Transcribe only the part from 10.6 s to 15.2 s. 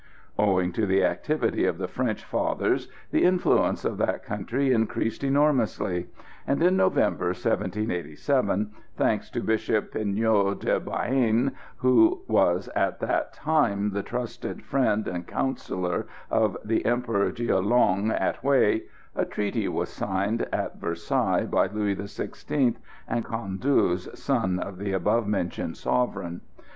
Béhaine, who was at that time the trusted friend